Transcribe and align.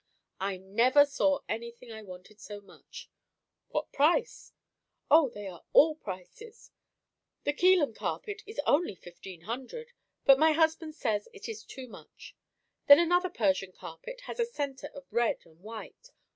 I 0.39 0.57
never 0.57 1.05
saw 1.05 1.41
anything 1.47 1.91
I 1.91 2.01
wanted 2.01 2.39
so 2.41 2.59
much." 2.59 3.07
"What 3.69 3.91
price?" 3.93 4.51
"O, 5.11 5.29
they 5.29 5.45
are 5.47 5.63
all 5.73 5.93
prices. 5.93 6.71
The 7.43 7.53
Keelum 7.53 7.93
carpet 7.93 8.41
is 8.47 8.59
only 8.65 8.95
fifteen 8.95 9.41
hundred 9.41 9.91
but 10.25 10.39
my 10.39 10.53
husband 10.53 10.95
says 10.95 11.29
it 11.35 11.47
is 11.47 11.63
too 11.63 11.87
much. 11.87 12.35
Then 12.87 12.97
another 12.97 13.29
Persian 13.29 13.73
carpet 13.73 14.21
has 14.21 14.39
a 14.39 14.45
centre 14.47 14.87
of 14.95 15.05
red 15.11 15.45
and 15.45 15.59
white. 15.59 16.09